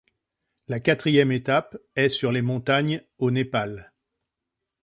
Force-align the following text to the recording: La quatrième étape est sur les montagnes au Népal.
La 0.67 0.79
quatrième 0.79 1.31
étape 1.31 1.77
est 1.95 2.09
sur 2.09 2.31
les 2.31 2.41
montagnes 2.41 3.03
au 3.19 3.29
Népal. 3.29 3.93